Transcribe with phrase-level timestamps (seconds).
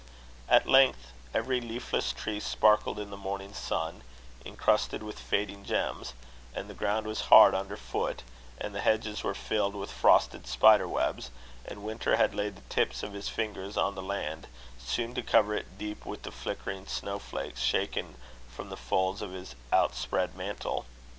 [0.49, 4.01] At length every leafless tree sparkled in the morning sun,
[4.43, 6.13] incrusted with fading gems;
[6.55, 8.23] and the ground was hard under foot;
[8.59, 11.29] and the hedges were filled with frosted spider webs;
[11.67, 14.47] and winter had laid the tips of his fingers on the land,
[14.79, 18.15] soon to cover it deep with the flickering snow flakes, shaken
[18.49, 20.85] from the folds of his outspread mantle.